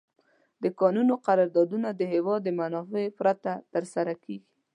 د 0.63 0.65
کانونو 0.79 1.13
قراردادونه 1.25 1.89
د 1.93 2.01
هېواد 2.13 2.39
د 2.43 2.49
منافعو 2.59 3.15
پرته 3.19 3.51
تر 3.73 3.83
سره 3.93 4.13
کیږي. 4.23 4.47